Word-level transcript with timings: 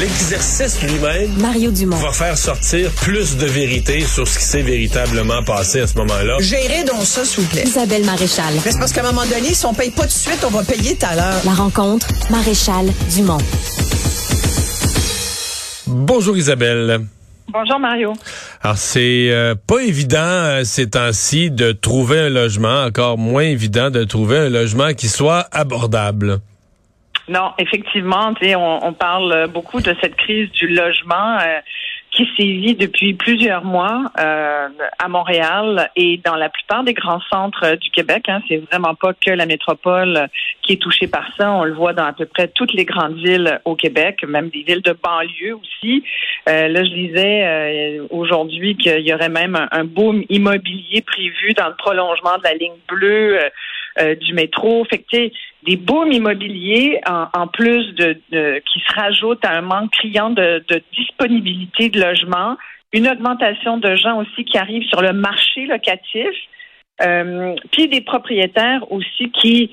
L'exercice 0.00 0.80
lui-même 0.80 1.32
Mario 1.40 1.72
Dumont. 1.72 1.96
va 1.96 2.12
faire 2.12 2.38
sortir 2.38 2.88
plus 2.92 3.36
de 3.36 3.46
vérité 3.46 4.00
sur 4.00 4.28
ce 4.28 4.38
qui 4.38 4.44
s'est 4.44 4.62
véritablement 4.62 5.42
passé 5.42 5.80
à 5.80 5.88
ce 5.88 5.96
moment-là. 5.98 6.36
Gérez 6.38 6.84
donc 6.84 7.02
ça, 7.02 7.24
s'il 7.24 7.42
vous 7.42 7.50
plaît. 7.50 7.64
Isabelle 7.66 8.04
Maréchal. 8.04 8.54
Mais 8.64 8.70
c'est 8.70 8.78
parce 8.78 8.92
qu'à 8.92 9.00
un 9.00 9.10
moment 9.12 9.26
donné, 9.26 9.54
si 9.54 9.66
on 9.66 9.74
paye 9.74 9.90
pas 9.90 10.02
tout 10.02 10.08
de 10.08 10.12
suite, 10.12 10.44
on 10.46 10.50
va 10.50 10.62
payer 10.62 10.94
tout 10.94 11.04
à 11.04 11.16
l'heure. 11.16 11.40
La 11.44 11.50
rencontre, 11.50 12.06
Maréchal 12.30 12.86
Dumont. 13.12 13.38
Bonjour 15.88 16.36
Isabelle. 16.36 17.00
Bonjour 17.48 17.80
Mario. 17.80 18.12
Alors 18.62 18.78
c'est 18.78 19.30
euh, 19.32 19.56
pas 19.66 19.80
évident 19.80 20.18
euh, 20.18 20.62
ces 20.62 20.90
temps-ci 20.90 21.50
de 21.50 21.72
trouver 21.72 22.20
un 22.20 22.28
logement, 22.28 22.84
encore 22.84 23.18
moins 23.18 23.42
évident 23.42 23.90
de 23.90 24.04
trouver 24.04 24.36
un 24.36 24.48
logement 24.48 24.94
qui 24.94 25.08
soit 25.08 25.48
abordable. 25.50 26.40
Non, 27.28 27.52
effectivement, 27.58 28.32
on, 28.42 28.78
on 28.82 28.92
parle 28.92 29.48
beaucoup 29.48 29.80
de 29.80 29.94
cette 30.00 30.16
crise 30.16 30.50
du 30.52 30.68
logement 30.68 31.38
euh, 31.38 31.60
qui 32.10 32.28
sévit 32.36 32.74
depuis 32.74 33.14
plusieurs 33.14 33.64
mois 33.64 34.10
euh, 34.18 34.68
à 34.98 35.08
Montréal 35.08 35.90
et 35.94 36.20
dans 36.24 36.34
la 36.34 36.48
plupart 36.48 36.82
des 36.82 36.94
grands 36.94 37.20
centres 37.30 37.64
euh, 37.64 37.76
du 37.76 37.90
Québec. 37.90 38.28
Hein, 38.28 38.42
c'est 38.48 38.56
vraiment 38.56 38.94
pas 38.94 39.12
que 39.12 39.30
la 39.30 39.46
métropole 39.46 40.28
qui 40.62 40.72
est 40.72 40.82
touchée 40.82 41.06
par 41.06 41.24
ça. 41.36 41.52
On 41.52 41.64
le 41.64 41.74
voit 41.74 41.92
dans 41.92 42.06
à 42.06 42.12
peu 42.12 42.26
près 42.26 42.48
toutes 42.48 42.72
les 42.72 42.84
grandes 42.84 43.16
villes 43.16 43.60
au 43.64 43.76
Québec, 43.76 44.24
même 44.26 44.48
des 44.48 44.62
villes 44.62 44.82
de 44.82 44.96
banlieue 45.00 45.54
aussi. 45.54 46.02
Euh, 46.48 46.68
là, 46.68 46.82
je 46.82 46.90
disais 46.90 47.44
euh, 47.44 48.06
aujourd'hui 48.10 48.76
qu'il 48.76 49.06
y 49.06 49.12
aurait 49.12 49.28
même 49.28 49.54
un, 49.54 49.68
un, 49.70 49.84
boom 49.84 50.24
immobilier 50.28 51.02
prévu 51.02 51.52
dans 51.54 51.68
le 51.68 51.76
prolongement 51.76 52.36
de 52.38 52.44
la 52.44 52.54
ligne 52.54 52.78
bleue 52.88 53.38
euh, 54.00 54.14
du 54.14 54.32
métro. 54.34 54.84
Fait 54.84 54.98
que, 54.98 55.30
des 55.64 55.76
booms 55.76 56.12
immobiliers 56.12 57.00
en, 57.06 57.46
plus 57.48 57.94
de, 57.94 58.16
de, 58.30 58.62
qui 58.72 58.80
se 58.80 58.94
rajoutent 58.94 59.44
à 59.44 59.58
un 59.58 59.60
manque 59.60 59.90
criant 59.90 60.30
de, 60.30 60.64
de 60.68 60.82
disponibilité 60.96 61.88
de 61.88 62.00
logement, 62.00 62.56
une 62.92 63.08
augmentation 63.08 63.76
de 63.76 63.94
gens 63.96 64.18
aussi 64.18 64.44
qui 64.44 64.56
arrivent 64.56 64.88
sur 64.88 65.02
le 65.02 65.12
marché 65.12 65.66
locatif, 65.66 66.28
euh, 67.02 67.54
puis 67.72 67.88
des 67.88 68.00
propriétaires 68.00 68.90
aussi 68.90 69.30
qui 69.30 69.70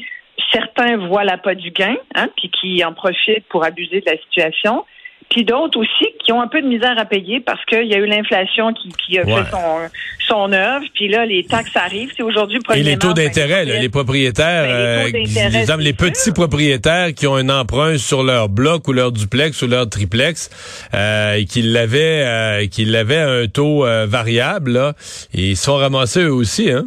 certains 0.51 0.97
voient 0.97 1.23
la 1.23 1.37
pas 1.37 1.55
du 1.55 1.71
gain, 1.71 1.95
hein, 2.15 2.27
puis 2.37 2.49
qui 2.49 2.83
en 2.83 2.93
profitent 2.93 3.47
pour 3.49 3.63
abuser 3.63 4.01
de 4.01 4.09
la 4.09 4.17
situation 4.17 4.85
puis 5.29 5.43
d'autres 5.43 5.79
aussi 5.79 6.05
qui 6.23 6.31
ont 6.31 6.41
un 6.41 6.47
peu 6.47 6.61
de 6.61 6.67
misère 6.67 6.97
à 6.97 7.05
payer 7.05 7.39
parce 7.39 7.63
qu'il 7.65 7.85
y 7.87 7.93
a 7.93 7.97
eu 7.97 8.05
l'inflation 8.05 8.73
qui, 8.73 8.89
qui, 8.89 9.19
a 9.19 9.25
Ouais. 9.25 9.43
fait 9.43 9.51
son, 9.51 9.89
son 10.27 10.53
œuvre, 10.53 10.85
puis 10.93 11.07
là, 11.07 11.25
les 11.25 11.43
taxes 11.45 11.75
arrivent. 11.75 12.11
C'est 12.15 12.23
aujourd'hui 12.23 12.59
le 12.67 12.75
Et 12.77 12.83
les 12.83 12.95
1er 12.95 12.97
taux 12.99 13.07
mars, 13.07 13.19
ben, 13.19 13.25
d'intérêt, 13.27 13.65
là, 13.65 13.79
les 13.79 13.89
propriétaires, 13.89 14.63
Ben, 14.63 15.11
les 15.11 15.37
euh, 15.37 15.43
d'intérêt, 15.43 15.83
les 15.83 15.93
petits 15.93 16.31
propriétaires 16.31 17.13
qui 17.13 17.27
ont 17.27 17.35
un 17.35 17.49
emprunt 17.49 17.97
sur 17.97 18.23
leur 18.23 18.49
bloc 18.49 18.87
ou 18.87 18.93
leur 18.93 19.11
duplex 19.11 19.61
ou 19.61 19.67
leur 19.67 19.89
triplex 19.89 20.49
euh, 20.93 21.35
et 21.35 21.45
qui 21.45 21.61
l'avaient 21.61 22.23
euh, 22.25 22.67
qui 22.67 22.85
l'avaient 22.85 23.17
à 23.17 23.29
un 23.29 23.47
taux 23.47 23.85
euh, 23.85 24.05
variable, 24.07 24.71
là, 24.71 24.93
et 25.33 25.49
ils 25.51 25.57
sont 25.57 25.75
ramassés 25.75 26.23
eux 26.23 26.33
aussi, 26.33 26.71
hein? 26.71 26.85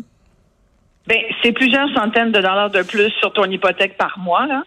Ben, 1.06 1.18
c'est 1.42 1.52
plusieurs 1.52 1.88
centaines 1.94 2.32
de 2.32 2.40
dollars 2.40 2.70
de 2.70 2.82
plus 2.82 3.10
sur 3.20 3.32
ton 3.32 3.44
hypothèque 3.44 3.96
par 3.96 4.18
mois, 4.18 4.46
là. 4.46 4.62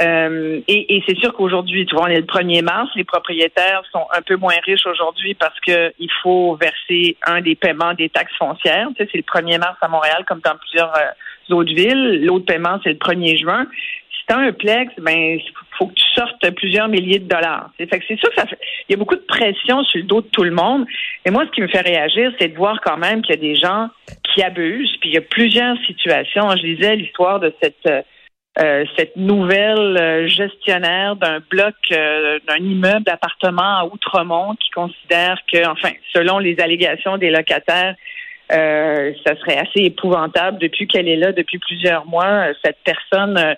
Euh, 0.00 0.60
et, 0.66 0.96
et 0.96 1.04
c'est 1.06 1.16
sûr 1.18 1.32
qu'aujourd'hui, 1.34 1.86
tu 1.86 1.94
vois, 1.94 2.06
on 2.06 2.08
est 2.08 2.20
le 2.20 2.26
1er 2.26 2.62
mars, 2.62 2.90
les 2.96 3.04
propriétaires 3.04 3.82
sont 3.92 4.06
un 4.12 4.22
peu 4.22 4.36
moins 4.36 4.56
riches 4.64 4.86
aujourd'hui 4.86 5.34
parce 5.34 5.58
que 5.60 5.92
il 5.98 6.10
faut 6.22 6.56
verser 6.56 7.16
un 7.26 7.40
des 7.40 7.54
paiements 7.54 7.94
des 7.94 8.08
taxes 8.08 8.34
foncières. 8.36 8.88
Tu 8.96 9.04
sais, 9.04 9.10
c'est 9.12 9.18
le 9.18 9.22
1er 9.22 9.58
mars 9.58 9.76
à 9.80 9.88
Montréal, 9.88 10.24
comme 10.26 10.40
dans 10.40 10.56
plusieurs 10.56 10.92
euh, 10.96 11.54
autres 11.54 11.72
villes. 11.72 12.24
L'autre 12.24 12.46
paiement, 12.46 12.80
c'est 12.82 12.90
le 12.90 12.98
1er 12.98 13.38
juin. 13.38 13.66
Si 14.10 14.26
t'as 14.26 14.38
un 14.38 14.52
plex, 14.52 14.92
ben 14.98 15.38
faut 15.78 15.86
que 15.86 15.94
tu 15.94 16.04
sortes 16.14 16.50
plusieurs 16.56 16.88
milliers 16.88 17.18
de 17.18 17.28
dollars. 17.28 17.70
C'est 17.78 17.88
fait 17.88 17.98
que 18.00 18.04
c'est 18.08 18.18
sûr 18.18 18.30
que 18.30 18.36
ça 18.36 18.46
fait, 18.46 18.58
il 18.88 18.92
y 18.92 18.94
a 18.94 18.98
beaucoup 18.98 19.16
de 19.16 19.24
pression 19.26 19.84
sur 19.84 19.98
le 19.98 20.06
dos 20.06 20.22
de 20.22 20.28
tout 20.28 20.44
le 20.44 20.50
monde. 20.50 20.86
Et 21.24 21.30
moi, 21.30 21.44
ce 21.46 21.50
qui 21.50 21.60
me 21.60 21.68
fait 21.68 21.80
réagir, 21.80 22.32
c'est 22.40 22.48
de 22.48 22.56
voir 22.56 22.80
quand 22.84 22.96
même 22.96 23.22
qu'il 23.22 23.34
y 23.34 23.38
a 23.38 23.40
des 23.40 23.54
gens 23.54 23.88
qui 24.22 24.42
abusent. 24.42 24.96
Puis 25.00 25.10
il 25.10 25.14
y 25.14 25.18
a 25.18 25.20
plusieurs 25.20 25.76
situations. 25.86 26.50
Je 26.56 26.62
lisais 26.62 26.96
l'histoire 26.96 27.38
de 27.38 27.52
cette 27.62 27.88
euh, 28.60 28.84
cette 28.96 29.16
nouvelle 29.16 29.96
euh, 29.98 30.28
gestionnaire 30.28 31.16
d'un 31.16 31.40
bloc, 31.50 31.74
euh, 31.90 32.38
d'un 32.46 32.56
immeuble 32.56 33.02
d'appartement 33.02 33.78
à 33.80 33.84
Outremont 33.84 34.54
qui 34.54 34.70
considère 34.70 35.38
que, 35.52 35.66
enfin, 35.66 35.90
selon 36.12 36.38
les 36.38 36.60
allégations 36.60 37.16
des 37.18 37.30
locataires, 37.30 37.96
euh, 38.52 39.12
ça 39.26 39.34
serait 39.40 39.58
assez 39.58 39.80
épouvantable 39.80 40.58
depuis 40.58 40.86
qu'elle 40.86 41.08
est 41.08 41.16
là 41.16 41.32
depuis 41.32 41.58
plusieurs 41.58 42.06
mois. 42.06 42.48
euh, 42.48 42.54
Cette 42.64 42.78
personne 42.84 43.56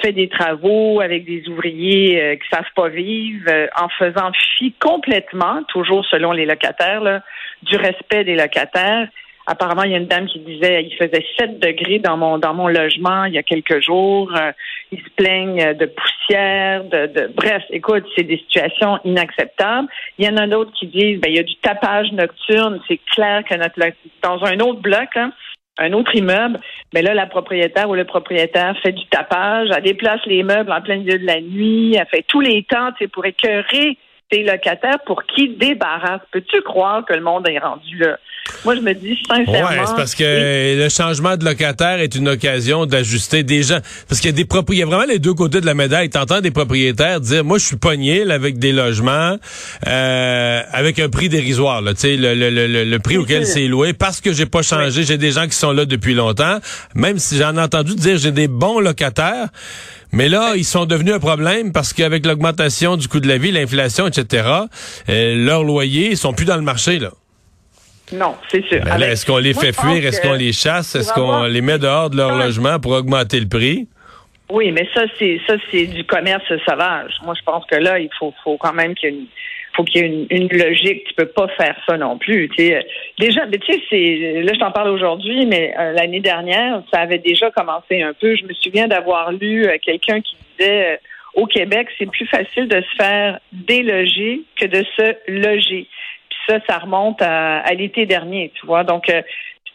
fait 0.00 0.12
des 0.12 0.30
travaux 0.30 1.02
avec 1.02 1.26
des 1.26 1.46
ouvriers 1.46 2.38
qui 2.40 2.48
savent 2.48 2.72
pas 2.74 2.88
vivre, 2.88 3.50
en 3.78 3.90
faisant 3.90 4.32
fi 4.56 4.72
complètement, 4.80 5.62
toujours 5.68 6.06
selon 6.06 6.32
les 6.32 6.46
locataires, 6.46 7.02
là, 7.02 7.22
du 7.64 7.76
respect 7.76 8.24
des 8.24 8.34
locataires. 8.34 9.08
Apparemment, 9.50 9.84
il 9.84 9.92
y 9.92 9.94
a 9.94 9.96
une 9.96 10.06
dame 10.06 10.26
qui 10.26 10.40
disait 10.40 10.84
il 10.84 10.94
faisait 10.94 11.24
7 11.38 11.58
degrés 11.58 12.00
dans 12.00 12.18
mon 12.18 12.36
dans 12.36 12.52
mon 12.52 12.68
logement 12.68 13.24
il 13.24 13.32
y 13.32 13.38
a 13.38 13.42
quelques 13.42 13.80
jours. 13.80 14.30
Euh, 14.36 14.52
ils 14.92 15.00
se 15.00 15.08
plaignent 15.16 15.72
de 15.72 15.86
poussière, 15.86 16.84
de, 16.84 17.06
de 17.06 17.32
bref, 17.34 17.62
écoute, 17.70 18.04
c'est 18.14 18.24
des 18.24 18.36
situations 18.36 18.98
inacceptables. 19.04 19.88
Il 20.18 20.26
y 20.26 20.28
en 20.28 20.36
a 20.36 20.46
d'autres 20.46 20.72
qui 20.78 20.86
disent 20.86 21.18
ben 21.20 21.30
il 21.30 21.36
y 21.36 21.38
a 21.38 21.44
du 21.44 21.56
tapage 21.56 22.12
nocturne. 22.12 22.78
C'est 22.88 23.00
clair 23.14 23.42
que 23.42 23.54
notre 23.54 23.80
dans 24.22 24.44
un 24.44 24.60
autre 24.60 24.80
bloc, 24.80 25.16
hein, 25.16 25.32
un 25.78 25.94
autre 25.94 26.14
immeuble, 26.14 26.58
mais 26.92 27.00
là, 27.00 27.14
la 27.14 27.26
propriétaire 27.26 27.88
ou 27.88 27.94
le 27.94 28.04
propriétaire 28.04 28.76
fait 28.82 28.92
du 28.92 29.06
tapage, 29.06 29.68
elle 29.74 29.82
déplace 29.82 30.20
les 30.26 30.42
meubles 30.42 30.72
en 30.72 30.82
plein 30.82 30.96
milieu 30.96 31.18
de 31.18 31.26
la 31.26 31.40
nuit, 31.40 31.96
elle 31.98 32.06
fait 32.06 32.24
tous 32.28 32.40
les 32.40 32.64
temps 32.64 32.90
pour 33.12 33.24
écœurer 33.24 33.96
tes 34.30 34.42
locataires 34.42 34.98
pour 35.06 35.24
qu'ils 35.24 35.56
débarrassent. 35.56 36.26
Peux-tu 36.32 36.60
croire 36.60 37.04
que 37.06 37.14
le 37.14 37.22
monde 37.22 37.48
est 37.48 37.58
rendu 37.58 37.96
là? 37.96 38.18
Moi, 38.64 38.74
je 38.76 38.80
me 38.80 38.92
dis 38.94 39.16
sincèrement. 39.28 39.68
Ouais, 39.68 39.86
c'est 39.86 39.94
parce 39.96 40.14
que 40.14 40.24
et- 40.24 40.76
le 40.76 40.88
changement 40.88 41.36
de 41.36 41.44
locataire 41.44 42.00
est 42.00 42.14
une 42.14 42.28
occasion 42.28 42.86
d'ajuster 42.86 43.42
des 43.42 43.62
gens. 43.62 43.78
Parce 44.08 44.20
qu'il 44.20 44.30
y 44.30 44.34
a 44.34 44.36
des 44.36 44.44
propriétaires, 44.46 44.86
il 44.86 44.90
y 44.90 44.92
a 44.94 44.96
vraiment 44.96 45.10
les 45.12 45.18
deux 45.18 45.34
côtés 45.34 45.60
de 45.60 45.66
la 45.66 45.74
médaille. 45.74 46.08
T'entends 46.10 46.40
des 46.40 46.50
propriétaires 46.50 47.20
dire, 47.20 47.44
moi, 47.44 47.58
je 47.58 47.64
suis 47.66 47.76
pogné 47.76 48.24
là, 48.24 48.34
avec 48.34 48.58
des 48.58 48.72
logements 48.72 49.36
euh, 49.86 50.62
avec 50.72 50.98
un 50.98 51.08
prix 51.08 51.28
dérisoire. 51.28 51.82
Là, 51.82 51.94
Tu 51.94 52.00
sais, 52.00 52.16
le, 52.16 52.34
le, 52.34 52.50
le, 52.50 52.84
le 52.84 52.98
prix 52.98 53.16
auquel 53.18 53.44
sûr. 53.44 53.54
c'est 53.54 53.68
loué 53.68 53.92
parce 53.92 54.20
que 54.20 54.32
j'ai 54.32 54.46
pas 54.46 54.62
changé. 54.62 55.02
J'ai 55.04 55.18
des 55.18 55.30
gens 55.32 55.46
qui 55.46 55.56
sont 55.56 55.72
là 55.72 55.84
depuis 55.84 56.14
longtemps. 56.14 56.58
Même 56.94 57.18
si 57.18 57.36
j'en 57.36 57.56
ai 57.56 57.60
entendu 57.60 57.94
dire, 57.94 58.16
j'ai 58.18 58.32
des 58.32 58.48
bons 58.48 58.80
locataires. 58.80 59.48
Mais 60.10 60.28
là, 60.30 60.54
ils 60.56 60.64
sont 60.64 60.86
devenus 60.86 61.12
un 61.14 61.18
problème 61.20 61.70
parce 61.70 61.92
qu'avec 61.92 62.24
l'augmentation 62.24 62.96
du 62.96 63.08
coût 63.08 63.20
de 63.20 63.28
la 63.28 63.36
vie, 63.36 63.52
l'inflation, 63.52 64.06
etc., 64.08 64.48
euh, 65.10 65.44
leurs 65.44 65.64
loyers 65.64 66.12
ils 66.12 66.16
sont 66.16 66.32
plus 66.32 66.46
dans 66.46 66.56
le 66.56 66.62
marché. 66.62 66.98
Là. 66.98 67.10
Non, 68.12 68.34
c'est 68.48 68.64
sûr. 68.66 68.80
Ben 68.84 69.00
est-ce 69.02 69.26
qu'on 69.26 69.38
les 69.38 69.54
fait 69.54 69.72
fuir? 69.72 70.04
Est-ce 70.04 70.20
qu'on 70.20 70.34
les 70.34 70.52
chasse? 70.52 70.94
Est-ce 70.94 71.12
qu'on 71.12 71.44
les 71.44 71.60
met 71.60 71.78
dehors 71.78 72.10
de 72.10 72.16
leur 72.16 72.36
logement 72.36 72.78
pour 72.78 72.92
augmenter 72.92 73.40
le 73.40 73.48
prix? 73.48 73.86
Oui, 74.50 74.72
mais 74.72 74.88
ça, 74.94 75.02
c'est 75.18 75.38
ça, 75.46 75.56
c'est 75.70 75.86
du 75.86 76.04
commerce 76.04 76.46
sauvage. 76.66 77.12
Moi, 77.22 77.34
je 77.38 77.44
pense 77.44 77.66
que 77.66 77.76
là, 77.76 77.98
il 77.98 78.08
faut, 78.18 78.32
faut 78.42 78.56
quand 78.56 78.72
même 78.72 78.94
qu'il 78.94 79.10
y 79.10 79.12
ait 79.12 79.16
une 79.16 79.26
faut 79.78 79.84
qu'il 79.84 80.02
y 80.02 80.04
ait 80.04 80.08
une, 80.08 80.26
une 80.30 80.58
logique. 80.58 81.04
Tu 81.04 81.14
peux 81.14 81.26
pas 81.26 81.46
faire 81.56 81.76
ça 81.86 81.96
non 81.96 82.18
plus. 82.18 82.50
Déjà, 83.18 83.46
mais 83.46 83.58
tu 83.58 83.72
sais, 83.72 83.80
c'est 83.88 84.42
là, 84.42 84.52
je 84.52 84.58
t'en 84.58 84.72
parle 84.72 84.90
aujourd'hui, 84.90 85.46
mais 85.46 85.72
euh, 85.78 85.92
l'année 85.92 86.20
dernière, 86.20 86.82
ça 86.92 87.00
avait 87.00 87.18
déjà 87.18 87.50
commencé 87.52 88.02
un 88.02 88.12
peu. 88.12 88.34
Je 88.34 88.44
me 88.44 88.54
souviens 88.54 88.88
d'avoir 88.88 89.30
lu 89.32 89.66
euh, 89.66 89.76
quelqu'un 89.80 90.20
qui 90.20 90.36
disait 90.58 90.94
euh, 90.94 90.96
au 91.34 91.46
Québec, 91.46 91.88
c'est 91.96 92.10
plus 92.10 92.26
facile 92.26 92.66
de 92.66 92.80
se 92.80 92.96
faire 92.96 93.38
déloger 93.52 94.42
que 94.60 94.66
de 94.66 94.84
se 94.96 95.14
loger. 95.28 95.86
Ça, 96.48 96.58
ça 96.68 96.78
remonte 96.78 97.20
à, 97.20 97.62
l'été 97.74 98.06
dernier, 98.06 98.52
tu 98.54 98.66
vois. 98.66 98.84
Donc, 98.84 99.10
euh, 99.10 99.22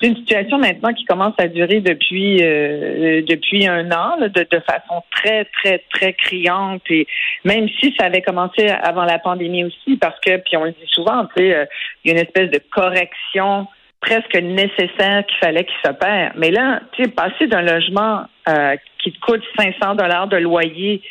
c'est 0.04 0.10
une 0.10 0.18
situation 0.18 0.58
maintenant 0.58 0.94
qui 0.94 1.06
commence 1.06 1.34
à 1.38 1.48
durer 1.48 1.80
depuis 1.80 2.44
euh, 2.44 3.22
depuis 3.22 3.68
un 3.68 3.92
an 3.92 4.18
de, 4.20 4.60
façon 4.60 5.04
très 5.16 5.46
très 5.46 5.84
très 5.94 6.14
criante 6.14 6.82
et 6.90 7.08
même 7.44 7.68
si 7.80 7.94
ça 7.98 8.08
avait 8.08 8.22
commencé 8.22 8.68
avant 8.68 9.06
la 9.06 9.20
pandémie 9.20 9.64
aussi 9.64 9.98
parce 9.98 10.20
que 10.20 10.38
puis 10.38 10.58
on 10.58 10.66
le 10.66 10.72
dit 10.72 10.88
souvent 10.88 11.26
tu 11.28 11.44
sais 11.44 11.56
euh, 11.56 11.66
il 12.04 12.12
y 12.12 12.14
a 12.14 12.18
une 12.18 12.26
espèce 12.26 12.50
de 12.50 12.60
correction 12.72 13.68
presque 14.02 14.36
nécessaire 14.36 15.26
qu'il 15.26 15.38
fallait 15.40 15.64
qu'il 15.64 15.78
s'opère 15.86 16.34
mais 16.36 16.52
là 16.52 16.82
tu 16.94 17.04
sais 17.04 17.10
passer 17.10 17.48
d'un 17.48 17.62
logement 17.62 18.24
euh, 18.50 18.76
qui 19.02 19.12
te 19.12 19.20
coûte 19.20 19.44
500 19.58 19.96
dollars 19.96 20.28
de 20.28 20.38
loyer 20.38 21.02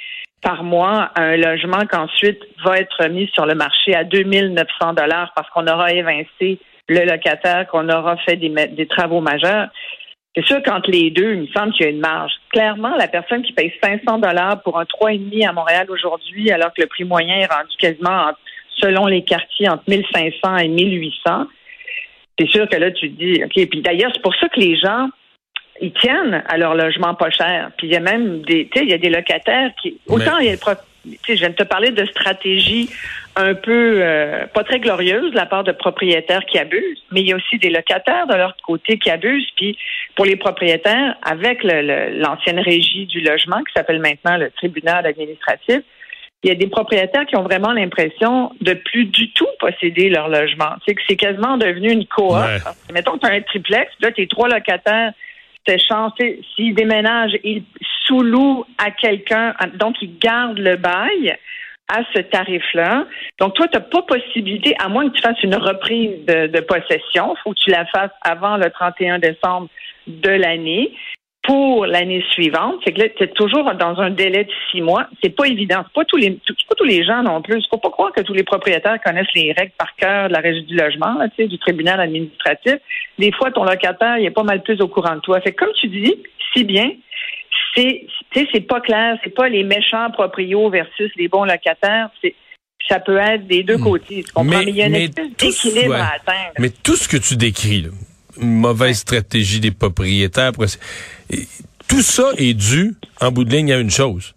par 0.42 0.64
mois 0.64 1.10
à 1.14 1.22
un 1.22 1.36
logement 1.36 1.86
qu'ensuite 1.90 2.40
va 2.64 2.78
être 2.78 3.08
mis 3.08 3.28
sur 3.32 3.46
le 3.46 3.54
marché 3.54 3.94
à 3.94 4.04
2900 4.04 4.94
dollars 4.94 5.32
parce 5.34 5.48
qu'on 5.50 5.66
aura 5.66 5.92
évincé 5.92 6.58
le 6.88 7.04
locataire, 7.04 7.66
qu'on 7.68 7.88
aura 7.88 8.16
fait 8.18 8.36
des, 8.36 8.86
travaux 8.86 9.20
majeurs. 9.20 9.68
C'est 10.34 10.44
sûr 10.44 10.62
qu'entre 10.62 10.90
les 10.90 11.10
deux, 11.10 11.34
il 11.34 11.42
me 11.42 11.46
semble 11.48 11.72
qu'il 11.72 11.86
y 11.86 11.88
a 11.88 11.92
une 11.92 12.00
marge. 12.00 12.32
Clairement, 12.52 12.96
la 12.96 13.06
personne 13.06 13.42
qui 13.42 13.52
paye 13.52 13.72
500 13.82 14.18
dollars 14.18 14.62
pour 14.62 14.78
un 14.78 14.84
3,5 14.84 15.48
à 15.48 15.52
Montréal 15.52 15.86
aujourd'hui, 15.90 16.50
alors 16.50 16.72
que 16.74 16.82
le 16.82 16.88
prix 16.88 17.04
moyen 17.04 17.36
est 17.36 17.52
rendu 17.52 17.76
quasiment, 17.78 18.32
selon 18.78 19.06
les 19.06 19.22
quartiers, 19.22 19.68
entre 19.68 19.84
1500 19.88 20.56
et 20.56 20.68
1800, 20.68 21.46
c'est 22.38 22.48
sûr 22.48 22.68
que 22.68 22.76
là, 22.76 22.90
tu 22.90 23.12
te 23.12 23.18
dis, 23.18 23.44
OK, 23.44 23.68
puis 23.68 23.82
d'ailleurs, 23.82 24.10
c'est 24.14 24.22
pour 24.22 24.34
ça 24.36 24.48
que 24.48 24.58
les 24.58 24.76
gens, 24.76 25.08
ils 25.80 25.92
tiennent 25.92 26.42
à 26.48 26.56
leur 26.56 26.74
logement 26.74 27.14
pas 27.14 27.30
cher. 27.30 27.70
Puis 27.76 27.88
il 27.88 27.92
y 27.92 27.96
a 27.96 28.00
même 28.00 28.42
des, 28.42 28.68
tu 28.68 28.78
sais, 28.78 28.84
il 28.84 28.90
y 28.90 28.94
a 28.94 28.98
des 28.98 29.10
locataires 29.10 29.70
qui, 29.80 29.98
autant 30.06 30.38
il 30.38 30.46
y 30.46 30.48
a 30.48 30.52
le 30.52 30.58
pro- 30.58 30.72
tu 31.04 31.18
sais, 31.26 31.34
je 31.34 31.40
viens 31.40 31.50
de 31.50 31.54
te 31.56 31.64
parler 31.64 31.90
de 31.90 32.04
stratégie 32.06 32.88
un 33.34 33.54
peu 33.54 33.96
euh, 34.00 34.46
pas 34.46 34.62
très 34.62 34.78
glorieuse 34.78 35.32
de 35.32 35.36
la 35.36 35.46
part 35.46 35.64
de 35.64 35.72
propriétaires 35.72 36.44
qui 36.46 36.58
abusent, 36.58 37.02
mais 37.10 37.22
il 37.22 37.28
y 37.28 37.32
a 37.32 37.36
aussi 37.36 37.58
des 37.58 37.70
locataires 37.70 38.28
de 38.28 38.34
leur 38.34 38.54
côté 38.64 38.98
qui 38.98 39.10
abusent. 39.10 39.50
Puis 39.56 39.76
pour 40.14 40.26
les 40.26 40.36
propriétaires, 40.36 41.16
avec 41.22 41.64
l'ancienne 41.64 42.60
régie 42.60 43.06
du 43.06 43.20
logement 43.20 43.58
qui 43.64 43.72
s'appelle 43.74 43.98
maintenant 43.98 44.36
le 44.36 44.50
tribunal 44.50 45.04
administratif, 45.06 45.80
il 46.44 46.48
y 46.48 46.52
a 46.52 46.56
des 46.56 46.66
propriétaires 46.66 47.24
qui 47.26 47.36
ont 47.36 47.42
vraiment 47.42 47.72
l'impression 47.72 48.52
de 48.60 48.74
plus 48.74 49.06
du 49.06 49.32
tout 49.32 49.48
posséder 49.60 50.08
leur 50.08 50.28
logement. 50.28 50.74
C'est 50.86 50.94
que 50.94 51.00
c'est 51.08 51.16
quasiment 51.16 51.56
devenu 51.56 51.90
une 51.90 52.06
coop. 52.06 52.32
Mettons 52.92 53.12
que 53.12 53.20
tu 53.20 53.26
as 53.26 53.34
un 53.34 53.40
triplex, 53.40 53.90
là, 54.00 54.12
tes 54.12 54.26
trois 54.26 54.48
locataires 54.48 55.12
chance, 55.78 56.12
s'ils 56.54 56.74
déménagent, 56.74 57.38
ils 57.44 57.64
sous-louent 58.06 58.64
à 58.78 58.90
quelqu'un, 58.90 59.54
donc 59.74 59.96
ils 60.02 60.18
gardent 60.18 60.58
le 60.58 60.76
bail 60.76 61.36
à 61.88 62.00
ce 62.14 62.20
tarif-là. 62.20 63.06
Donc, 63.38 63.54
toi, 63.54 63.68
tu 63.68 63.76
n'as 63.76 63.84
pas 63.84 64.02
possibilité, 64.02 64.74
à 64.78 64.88
moins 64.88 65.08
que 65.08 65.14
tu 65.14 65.22
fasses 65.22 65.42
une 65.42 65.56
reprise 65.56 66.24
de, 66.26 66.46
de 66.46 66.60
possession, 66.60 67.34
il 67.34 67.40
faut 67.42 67.50
que 67.50 67.60
tu 67.60 67.70
la 67.70 67.84
fasses 67.86 68.12
avant 68.22 68.56
le 68.56 68.70
31 68.70 69.18
décembre 69.18 69.68
de 70.06 70.30
l'année 70.30 70.92
pour 71.42 71.86
l'année 71.86 72.24
suivante. 72.32 72.76
C'est 72.84 72.92
que 72.92 73.00
là, 73.00 73.08
tu 73.08 73.24
es 73.24 73.28
toujours 73.28 73.64
dans 73.74 73.98
un 74.00 74.10
délai 74.10 74.44
de 74.44 74.50
six 74.70 74.80
mois. 74.80 75.08
C'est 75.22 75.34
pas 75.34 75.46
évident. 75.46 75.82
C'est 75.84 75.94
pas 75.94 76.04
tous 76.04 76.16
les 76.16 76.30
pas 76.30 76.74
tous 76.76 76.84
les 76.84 77.04
gens 77.04 77.22
non 77.22 77.42
plus. 77.42 77.58
Il 77.58 77.66
faut 77.68 77.78
pas 77.78 77.90
croire 77.90 78.12
que 78.12 78.20
tous 78.20 78.32
les 78.32 78.44
propriétaires 78.44 79.00
connaissent 79.04 79.34
les 79.34 79.52
règles 79.52 79.72
par 79.76 79.94
cœur 79.96 80.28
de 80.28 80.32
la 80.32 80.40
régie 80.40 80.62
du 80.62 80.76
logement, 80.76 81.14
là, 81.18 81.26
du 81.36 81.58
tribunal 81.58 82.00
administratif. 82.00 82.76
Des 83.18 83.32
fois, 83.32 83.50
ton 83.50 83.64
locataire, 83.64 84.18
il 84.18 84.26
est 84.26 84.30
pas 84.30 84.44
mal 84.44 84.62
plus 84.62 84.80
au 84.80 84.88
courant 84.88 85.16
de 85.16 85.20
toi. 85.20 85.40
Fait 85.40 85.52
comme 85.52 85.72
tu 85.80 85.88
dis, 85.88 86.14
si 86.52 86.64
bien, 86.64 86.92
c'est 87.74 88.06
c'est 88.34 88.66
pas 88.66 88.80
clair. 88.80 89.18
C'est 89.24 89.34
pas 89.34 89.48
les 89.48 89.64
méchants 89.64 90.10
proprios 90.12 90.70
versus 90.70 91.10
les 91.16 91.26
bons 91.26 91.44
locataires. 91.44 92.10
C'est 92.22 92.34
ça 92.88 93.00
peut 93.00 93.18
être 93.18 93.46
des 93.46 93.62
deux 93.62 93.78
hmm. 93.78 93.82
côtés. 93.82 94.24
Mais, 94.44 94.64
il 94.64 94.76
y 94.76 94.82
a 94.82 94.86
une 94.86 94.94
espèce 94.96 95.30
d'équilibre 95.36 95.94
à 95.94 96.14
atteindre. 96.14 96.52
Mais 96.58 96.70
tout 96.70 96.96
ce 96.96 97.08
que 97.08 97.16
tu 97.16 97.36
décris, 97.36 97.82
là, 97.82 97.90
mauvaise 98.42 98.98
stratégie 98.98 99.60
des 99.60 99.70
propriétaires. 99.70 100.52
Tout 101.88 102.02
ça 102.02 102.30
est 102.36 102.54
dû, 102.54 102.94
en 103.20 103.32
bout 103.32 103.44
de 103.44 103.50
ligne, 103.50 103.72
à 103.72 103.78
une 103.78 103.90
chose. 103.90 104.34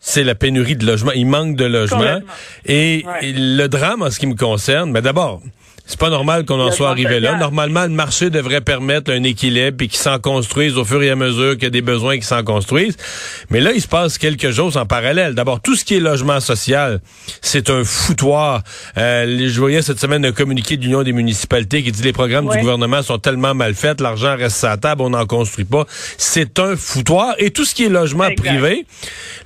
C'est 0.00 0.24
la 0.24 0.34
pénurie 0.34 0.76
de 0.76 0.86
logement. 0.86 1.12
Il 1.12 1.26
manque 1.26 1.56
de 1.56 1.66
logement. 1.66 2.20
Et, 2.64 3.04
le 3.22 3.66
drame, 3.66 4.02
en 4.02 4.10
ce 4.10 4.18
qui 4.18 4.26
me 4.26 4.34
concerne, 4.34 4.90
mais 4.90 5.02
d'abord, 5.02 5.42
c'est 5.90 5.98
pas 5.98 6.08
normal 6.08 6.44
qu'on 6.44 6.60
en 6.60 6.70
soit 6.70 6.88
arrivé 6.88 7.18
là. 7.18 7.36
Normalement, 7.36 7.82
le 7.82 7.88
marché 7.88 8.30
devrait 8.30 8.60
permettre 8.60 9.10
un 9.10 9.24
équilibre 9.24 9.82
et 9.82 9.88
qu'il 9.88 9.98
s'en 9.98 10.20
construise 10.20 10.78
au 10.78 10.84
fur 10.84 11.02
et 11.02 11.10
à 11.10 11.16
mesure 11.16 11.54
qu'il 11.54 11.64
y 11.64 11.66
a 11.66 11.70
des 11.70 11.82
besoins 11.82 12.16
qui 12.16 12.24
s'en 12.24 12.44
construisent. 12.44 12.96
Mais 13.50 13.58
là, 13.58 13.72
il 13.72 13.82
se 13.82 13.88
passe 13.88 14.16
quelque 14.16 14.52
chose 14.52 14.76
en 14.76 14.86
parallèle. 14.86 15.34
D'abord, 15.34 15.60
tout 15.60 15.74
ce 15.74 15.84
qui 15.84 15.96
est 15.96 16.00
logement 16.00 16.38
social, 16.38 17.00
c'est 17.42 17.70
un 17.70 17.82
foutoir. 17.82 18.62
Euh, 18.98 19.48
je 19.48 19.58
voyais 19.58 19.82
cette 19.82 19.98
semaine 19.98 20.24
un 20.24 20.30
communiqué 20.30 20.76
de 20.76 20.84
l'Union 20.84 21.02
des 21.02 21.12
municipalités 21.12 21.82
qui 21.82 21.90
dit 21.90 22.02
les 22.04 22.12
programmes 22.12 22.48
du 22.48 22.58
gouvernement 22.58 23.02
sont 23.02 23.18
tellement 23.18 23.54
mal 23.54 23.74
faits, 23.74 24.00
l'argent 24.00 24.36
reste 24.36 24.62
à 24.62 24.68
la 24.68 24.76
table, 24.76 25.02
on 25.02 25.10
n'en 25.10 25.26
construit 25.26 25.64
pas. 25.64 25.86
C'est 26.18 26.60
un 26.60 26.76
foutoir. 26.76 27.34
Et 27.38 27.50
tout 27.50 27.64
ce 27.64 27.74
qui 27.74 27.86
est 27.86 27.88
logement 27.88 28.28
privé, 28.36 28.86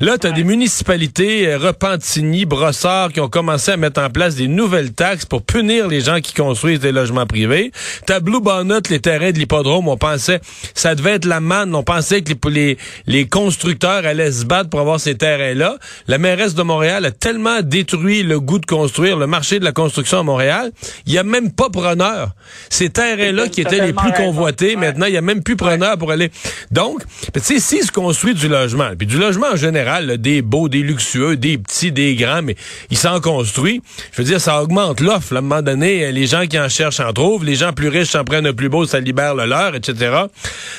là, 0.00 0.18
tu 0.18 0.26
as 0.26 0.32
des 0.32 0.44
municipalités, 0.44 1.48
euh, 1.48 1.56
Repentigny, 1.56 2.44
Brossard, 2.44 3.14
qui 3.14 3.20
ont 3.20 3.30
commencé 3.30 3.70
à 3.70 3.78
mettre 3.78 4.02
en 4.02 4.10
place 4.10 4.34
des 4.34 4.48
nouvelles 4.48 4.92
taxes 4.92 5.24
pour 5.24 5.40
punir 5.40 5.88
les 5.88 6.02
gens 6.02 6.20
qui 6.20 6.33
construisent 6.34 6.80
des 6.80 6.92
logements 6.92 7.26
privés. 7.26 7.72
T'as 8.06 8.20
Blue 8.20 8.40
Bonnet, 8.40 8.80
les 8.90 9.00
terrains 9.00 9.32
de 9.32 9.38
l'hippodrome, 9.38 9.88
on 9.88 9.96
pensait, 9.96 10.40
ça 10.74 10.94
devait 10.94 11.12
être 11.12 11.24
la 11.24 11.40
manne, 11.40 11.74
on 11.74 11.82
pensait 11.82 12.22
que 12.22 12.32
les, 12.48 12.78
les, 13.06 13.26
constructeurs 13.26 14.04
allaient 14.04 14.32
se 14.32 14.44
battre 14.44 14.70
pour 14.70 14.80
avoir 14.80 15.00
ces 15.00 15.16
terrains-là. 15.16 15.78
La 16.06 16.18
mairesse 16.18 16.54
de 16.54 16.62
Montréal 16.62 17.04
a 17.04 17.10
tellement 17.10 17.62
détruit 17.62 18.22
le 18.22 18.40
goût 18.40 18.58
de 18.58 18.66
construire, 18.66 19.16
le 19.16 19.26
marché 19.26 19.58
de 19.58 19.64
la 19.64 19.72
construction 19.72 20.20
à 20.20 20.22
Montréal, 20.22 20.72
il 21.06 21.12
y 21.12 21.18
a 21.18 21.24
même 21.24 21.52
pas 21.52 21.70
preneur. 21.70 22.30
Ces 22.70 22.90
terrains-là 22.90 23.48
qui 23.48 23.60
étaient 23.60 23.84
les 23.84 23.92
plus 23.92 24.12
convoités, 24.12 24.76
maintenant, 24.76 25.06
il 25.06 25.14
y 25.14 25.16
a 25.16 25.22
même 25.22 25.42
plus 25.42 25.56
preneur 25.56 25.98
pour 25.98 26.10
aller. 26.10 26.30
Donc, 26.70 27.02
tu 27.32 27.40
sais, 27.40 27.60
s'il 27.60 27.82
se 27.82 27.92
construit 27.92 28.34
du 28.34 28.48
logement, 28.48 28.90
puis 28.96 29.06
du 29.06 29.18
logement 29.18 29.48
en 29.52 29.56
général, 29.56 30.18
des 30.18 30.42
beaux, 30.42 30.68
des 30.68 30.82
luxueux, 30.82 31.36
des 31.36 31.58
petits, 31.58 31.92
des 31.92 32.14
grands, 32.14 32.42
mais 32.42 32.56
il 32.90 32.96
s'en 32.98 33.20
construit, 33.20 33.82
je 34.12 34.22
veux 34.22 34.28
dire, 34.28 34.40
ça 34.40 34.62
augmente 34.62 35.00
l'offre. 35.00 35.34
À 35.34 35.38
un 35.38 35.40
moment 35.40 35.62
donné, 35.62 36.12
les 36.12 36.23
gens 36.26 36.46
qui 36.46 36.58
en 36.58 36.68
cherchent 36.68 37.00
en 37.00 37.12
trouvent, 37.12 37.44
les 37.44 37.54
gens 37.54 37.72
plus 37.72 37.88
riches 37.88 38.08
s'en 38.08 38.24
prennent 38.24 38.46
un 38.46 38.52
plus 38.52 38.68
beau, 38.68 38.84
ça 38.84 39.00
libère 39.00 39.34
le 39.34 39.46
leur, 39.46 39.74
etc. 39.74 40.16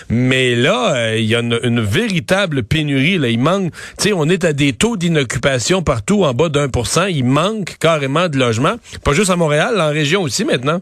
Mais 0.10 0.56
là, 0.56 0.96
euh, 0.96 1.18
il 1.18 1.26
y 1.26 1.36
a 1.36 1.40
une, 1.40 1.80
véritable 1.80 2.64
pénurie. 2.64 3.18
Là. 3.18 3.30
Il 3.30 3.40
manque, 3.40 3.72
tu 3.98 4.10
sais, 4.10 4.14
on 4.14 4.26
est 4.26 4.44
à 4.44 4.54
des 4.54 4.74
taux 4.74 4.98
d'inoccupation 4.98 5.82
partout 5.82 6.24
en 6.24 6.34
bas 6.34 6.50
d'un 6.50 6.70
pour 6.70 6.88
cent. 6.88 7.06
Il 7.06 7.26
manque 7.26 7.78
carrément 7.80 8.28
de 8.28 8.38
logements. 8.38 8.76
Pas 9.04 9.14
juste 9.14 9.30
à 9.30 9.36
Montréal, 9.36 9.80
en 9.80 9.90
région 9.90 10.22
aussi 10.22 10.46
maintenant. 10.46 10.80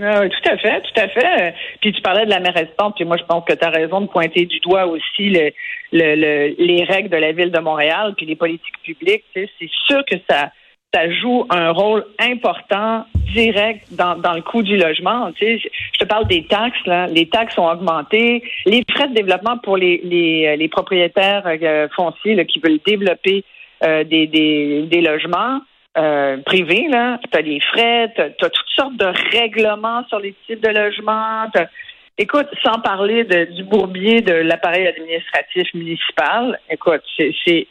Ah 0.00 0.20
oui, 0.20 0.28
tout 0.28 0.50
à 0.50 0.58
fait, 0.58 0.82
tout 0.82 1.00
à 1.00 1.08
fait. 1.08 1.54
Puis 1.80 1.92
tu 1.92 2.02
parlais 2.02 2.26
de 2.26 2.30
la 2.30 2.40
mairesse 2.40 2.68
puis 2.94 3.06
moi 3.06 3.16
je 3.16 3.24
pense 3.24 3.44
que 3.46 3.54
tu 3.54 3.64
as 3.64 3.70
raison 3.70 4.02
de 4.02 4.06
pointer 4.08 4.44
du 4.44 4.60
doigt 4.60 4.86
aussi 4.86 5.30
le, 5.30 5.50
le, 5.92 6.54
les 6.58 6.84
règles 6.84 7.08
de 7.08 7.16
la 7.16 7.32
ville 7.32 7.50
de 7.50 7.60
Montréal, 7.60 8.12
puis 8.14 8.26
les 8.26 8.36
politiques 8.36 8.78
publiques. 8.82 9.24
C'est 9.34 9.48
sûr 9.86 10.04
que 10.10 10.16
ça 10.28 10.50
ça 10.96 11.10
joue 11.10 11.46
un 11.50 11.70
rôle 11.72 12.06
important 12.18 13.04
direct 13.34 13.86
dans, 13.90 14.16
dans 14.16 14.32
le 14.32 14.40
coût 14.40 14.62
du 14.62 14.76
logement. 14.78 15.30
Tu 15.32 15.44
sais, 15.44 15.58
je 15.92 15.98
te 15.98 16.04
parle 16.06 16.26
des 16.26 16.44
taxes, 16.46 16.86
là. 16.86 17.06
Les 17.06 17.28
taxes 17.28 17.58
ont 17.58 17.68
augmenté. 17.68 18.42
Les 18.64 18.82
frais 18.90 19.08
de 19.08 19.14
développement 19.14 19.58
pour 19.58 19.76
les, 19.76 20.00
les, 20.04 20.56
les 20.56 20.68
propriétaires 20.68 21.42
euh, 21.46 21.88
fonciers 21.94 22.46
qui 22.46 22.60
veulent 22.60 22.80
développer 22.86 23.44
euh, 23.84 24.04
des, 24.04 24.26
des, 24.26 24.86
des, 24.90 25.00
logements 25.02 25.60
euh, 25.98 26.38
privés. 26.46 26.86
Tu 26.88 27.38
as 27.38 27.42
des 27.42 27.60
frais, 27.60 28.12
tu 28.14 28.22
as, 28.22 28.30
toutes 28.30 28.74
sortes 28.74 28.96
de 28.96 29.36
règlements 29.36 30.02
sur 30.08 30.18
les 30.18 30.34
types 30.46 30.62
de 30.62 30.70
logements. 30.70 31.50
Écoute, 32.16 32.46
sans 32.64 32.80
parler 32.80 33.24
de, 33.24 33.44
du 33.54 33.64
bourbier 33.64 34.22
de 34.22 34.32
l'appareil 34.32 34.86
administratif 34.86 35.74
municipal, 35.74 36.58
écoute, 36.70 37.02
c'est 37.18 37.66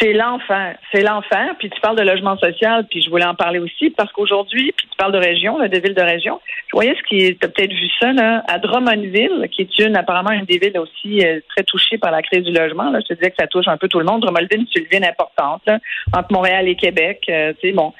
c'est 0.00 0.12
l'enfer. 0.12 0.76
C'est 0.92 1.02
l'enfer. 1.02 1.54
Puis 1.58 1.70
tu 1.70 1.80
parles 1.80 1.96
de 1.96 2.02
logement 2.02 2.36
social, 2.38 2.86
puis 2.90 3.02
je 3.02 3.10
voulais 3.10 3.24
en 3.24 3.34
parler 3.34 3.58
aussi 3.58 3.90
parce 3.90 4.10
qu'aujourd'hui, 4.12 4.72
puis 4.76 4.88
tu 4.90 4.96
parles 4.96 5.12
de 5.12 5.18
région, 5.18 5.58
de 5.58 5.78
villes 5.78 5.94
de 5.94 6.02
région. 6.02 6.40
Je 6.68 6.76
voyais 6.76 6.94
ce 6.96 7.02
qui 7.02 7.24
est, 7.24 7.38
peut-être 7.38 7.72
vu 7.72 7.88
ça, 8.00 8.12
là, 8.12 8.42
à 8.48 8.58
Drummondville, 8.58 9.48
qui 9.50 9.62
est 9.62 9.78
une, 9.78 9.96
apparemment, 9.96 10.30
une 10.30 10.46
des 10.46 10.58
villes 10.58 10.78
aussi 10.78 11.24
euh, 11.24 11.40
très 11.54 11.64
touchée 11.64 11.98
par 11.98 12.10
la 12.10 12.22
crise 12.22 12.44
du 12.44 12.52
logement. 12.52 12.90
Là. 12.90 13.00
Je 13.00 13.08
te 13.08 13.14
disais 13.14 13.30
que 13.30 13.36
ça 13.38 13.46
touche 13.46 13.68
un 13.68 13.76
peu 13.76 13.88
tout 13.88 13.98
le 13.98 14.06
monde. 14.06 14.22
Drummondville, 14.22 14.66
c'est 14.72 14.80
une 14.80 14.88
ville 14.90 15.04
importante, 15.04 15.62
là, 15.66 15.78
entre 16.16 16.32
Montréal 16.32 16.66
et 16.66 16.76
Québec. 16.76 17.22
Euh, 17.28 17.52
tu 17.60 17.72
bon. 17.72 17.92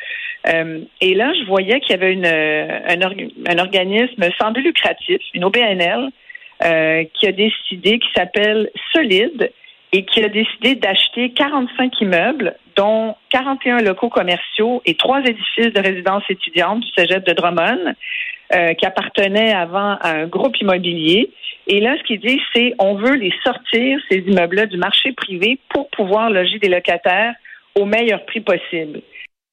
Euh, 0.49 0.81
et 1.01 1.15
là, 1.15 1.33
je 1.35 1.47
voyais 1.47 1.81
qu'il 1.81 1.91
y 1.91 1.95
avait 1.95 2.17
un 3.47 3.59
organisme 3.59 4.25
sans 4.41 4.53
but 4.53 4.63
lucratif, 4.63 5.21
une 5.35 5.45
OBNL, 5.45 6.11
qui 6.61 7.27
a 7.27 7.33
décidé, 7.33 7.99
qui 7.99 8.09
s'appelle 8.17 8.71
Solide, 8.93 9.51
et 9.95 10.05
qui 10.05 10.25
a 10.25 10.29
décidé 10.29 10.75
d'acheter 10.75 11.31
45 11.31 12.01
immeubles, 12.01 12.57
dont 12.75 13.15
41 13.31 13.81
locaux 13.81 14.09
commerciaux 14.09 14.83
et 14.87 14.97
trois 14.97 15.21
édifices 15.21 15.73
de 15.73 15.81
résidence 15.81 16.25
étudiante 16.29 16.81
du 16.81 16.89
Cégep 16.97 17.25
de 17.25 17.33
Drummond, 17.33 17.95
euh, 18.55 18.75
qui 18.75 18.87
appartenaient 18.87 19.53
avant 19.53 19.97
à 20.01 20.17
un 20.17 20.27
groupe 20.27 20.61
immobilier. 20.61 21.31
Et 21.69 21.79
là, 21.79 21.97
ce 21.97 22.03
qu'il 22.03 22.19
dit, 22.19 22.41
c'est 22.53 22.75
on 22.81 22.97
veut 22.97 23.15
les 23.15 23.33
sortir, 23.45 24.01
ces 24.11 24.19
immeubles-là, 24.19 24.67
du 24.67 24.79
marché 24.79 25.13
privé 25.13 25.61
pour 25.69 25.89
pouvoir 25.91 26.29
loger 26.29 26.59
des 26.59 26.69
locataires 26.69 27.35
au 27.77 27.85
meilleur 27.85 28.27
prix 28.27 28.41
possible. 28.41 29.01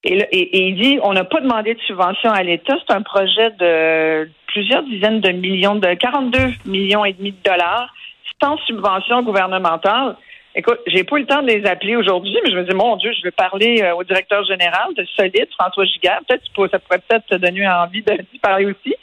Et, 0.04 0.18
et 0.32 0.68
il 0.70 0.76
dit, 0.82 0.98
on 1.04 1.14
n'a 1.14 1.24
pas 1.24 1.42
demandé 1.42 1.76
de 1.76 1.80
subvention 1.82 2.32
à 2.32 2.42
l'État. 2.42 2.78
C'est 2.80 2.96
un 2.96 3.04
projet 3.04 3.52
de 3.60 4.28
plusieurs 4.48 4.82
dizaines 4.82 5.22
de 5.22 5.30
millions 5.34 5.76
de 5.76 5.94
42 5.94 6.40
millions 6.66 7.06
et 7.06 7.14
demi 7.14 7.32
de 7.32 7.44
dollars 7.44 7.94
sans 8.42 8.58
subvention 8.66 9.22
gouvernementale. 9.22 10.16
Écoute, 10.54 10.80
j'ai 10.88 11.06
pas 11.06 11.16
eu 11.16 11.22
le 11.22 11.28
temps 11.28 11.42
de 11.42 11.48
les 11.48 11.66
appeler 11.66 11.96
aujourd'hui, 11.96 12.38
mais 12.44 12.52
je 12.52 12.58
me 12.58 12.64
dis, 12.64 12.76
mon 12.76 12.98
Dieu, 12.98 13.12
je 13.18 13.24
vais 13.24 13.32
parler 13.32 13.82
euh, 13.82 13.96
au 13.96 14.04
directeur 14.04 14.44
général 14.44 14.94
de 14.98 15.06
Solide, 15.16 15.48
François 15.58 15.86
Giguère. 15.86 16.20
Peut-être 16.28 16.44
ça 16.70 16.80
pourrait 16.80 17.00
peut-être 17.08 17.26
te 17.28 17.36
donner 17.36 17.66
envie 17.68 18.02
de 18.02 18.18
parler 18.42 18.66
aussi. 18.66 18.96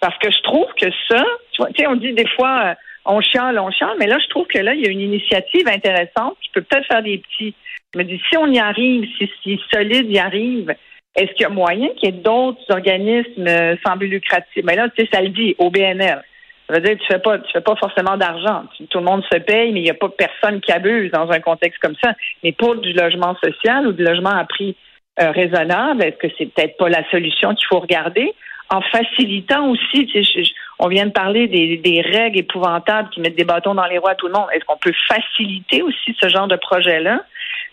Parce 0.00 0.16
que 0.18 0.30
je 0.30 0.42
trouve 0.42 0.66
que 0.80 0.86
ça, 1.08 1.22
tu 1.52 1.62
vois, 1.62 1.68
on 1.88 1.96
dit 1.96 2.14
des 2.14 2.28
fois, 2.28 2.62
euh, 2.64 2.74
on 3.04 3.20
chiale, 3.20 3.58
on 3.58 3.70
chiale, 3.70 3.96
mais 3.98 4.06
là, 4.06 4.16
je 4.22 4.28
trouve 4.28 4.46
que 4.46 4.58
là, 4.58 4.72
il 4.74 4.80
y 4.80 4.88
a 4.88 4.90
une 4.90 5.02
initiative 5.02 5.68
intéressante 5.68 6.36
qui 6.40 6.48
peut 6.54 6.62
peut-être 6.62 6.86
faire 6.86 7.02
des 7.02 7.18
petits. 7.18 7.54
Je 7.92 7.98
me 7.98 8.04
dis, 8.04 8.20
si 8.30 8.38
on 8.38 8.46
y 8.46 8.58
arrive, 8.58 9.06
si, 9.18 9.30
si 9.42 9.60
Solide 9.70 10.10
y 10.10 10.18
arrive, 10.18 10.74
est-ce 11.16 11.32
qu'il 11.32 11.42
y 11.42 11.44
a 11.44 11.50
moyen 11.50 11.88
qu'il 11.96 12.08
y 12.08 12.12
ait 12.12 12.22
d'autres 12.22 12.64
organismes 12.70 13.46
euh, 13.46 13.76
sans 13.86 13.96
but 13.96 14.08
lucratif? 14.08 14.64
Mais 14.64 14.74
là, 14.74 14.88
tu 14.88 15.04
sais, 15.04 15.08
ça 15.12 15.20
le 15.20 15.28
dit, 15.28 15.54
au 15.58 15.70
BNL. 15.70 16.22
Ça 16.66 16.74
veut 16.74 16.80
dire 16.80 16.94
que 16.94 17.00
tu 17.00 17.06
fais 17.06 17.18
pas, 17.18 17.38
tu 17.38 17.52
fais 17.52 17.60
pas 17.60 17.76
forcément 17.76 18.16
d'argent. 18.16 18.64
Tout 18.88 18.98
le 18.98 19.04
monde 19.04 19.22
se 19.30 19.38
paye, 19.38 19.72
mais 19.72 19.80
il 19.80 19.84
n'y 19.84 19.90
a 19.90 19.94
pas 19.94 20.08
personne 20.08 20.60
qui 20.60 20.72
abuse 20.72 21.10
dans 21.10 21.30
un 21.30 21.40
contexte 21.40 21.80
comme 21.80 21.96
ça. 22.02 22.14
Mais 22.42 22.52
pour 22.52 22.76
du 22.76 22.92
logement 22.92 23.36
social 23.42 23.86
ou 23.86 23.92
du 23.92 24.02
logement 24.02 24.30
à 24.30 24.44
prix 24.44 24.74
euh, 25.20 25.30
raisonnable, 25.30 26.02
est-ce 26.02 26.16
que 26.16 26.34
c'est 26.38 26.46
peut-être 26.46 26.76
pas 26.78 26.88
la 26.88 27.08
solution 27.10 27.54
qu'il 27.54 27.66
faut 27.66 27.80
regarder? 27.80 28.32
En 28.70 28.80
facilitant 28.80 29.68
aussi, 29.68 30.06
tu 30.06 30.24
sais, 30.24 30.42
on 30.78 30.88
vient 30.88 31.06
de 31.06 31.12
parler 31.12 31.48
des, 31.48 31.76
des, 31.76 32.00
règles 32.00 32.38
épouvantables 32.38 33.10
qui 33.10 33.20
mettent 33.20 33.36
des 33.36 33.44
bâtons 33.44 33.74
dans 33.74 33.84
les 33.84 33.98
roues 33.98 34.08
à 34.08 34.14
tout 34.14 34.26
le 34.26 34.32
monde. 34.32 34.46
Est-ce 34.54 34.64
qu'on 34.64 34.78
peut 34.78 34.94
faciliter 35.06 35.82
aussi 35.82 36.16
ce 36.18 36.30
genre 36.30 36.48
de 36.48 36.56
projet-là? 36.56 37.20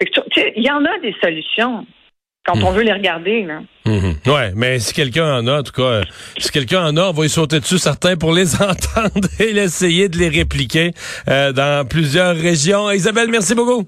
Tu 0.01 0.21
sais, 0.35 0.53
Il 0.57 0.63
y 0.63 0.69
en 0.69 0.83
a 0.83 0.99
des 0.99 1.15
solutions 1.23 1.85
quand 2.45 2.61
on 2.63 2.71
veut 2.71 2.83
les 2.83 2.93
regarder. 2.93 3.43
Là. 3.43 3.61
Mhm. 3.85 4.15
Ouais, 4.27 4.51
mais 4.55 4.79
si 4.79 4.93
quelqu'un 4.93 5.39
en 5.39 5.47
a, 5.47 5.59
en 5.59 5.63
tout 5.63 5.71
cas, 5.73 6.01
si 6.37 6.49
quelqu'un 6.51 6.85
en 6.87 6.97
a, 6.97 7.03
on 7.09 7.11
va 7.11 7.25
y 7.25 7.29
sauter 7.29 7.59
dessus 7.59 7.77
certains 7.77 8.15
pour 8.15 8.33
les 8.33 8.55
entendre 8.61 9.27
et 9.39 9.49
essayer 9.57 10.09
de 10.09 10.17
les 10.17 10.29
répliquer 10.29 10.91
euh, 11.27 11.51
dans 11.51 11.87
plusieurs 11.87 12.35
régions. 12.35 12.89
Isabelle, 12.91 13.29
merci 13.29 13.55
beaucoup. 13.55 13.87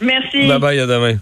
Merci. 0.00 0.46
Bye 0.46 0.58
bye, 0.58 0.78
à 0.78 0.86
demain. 0.86 1.18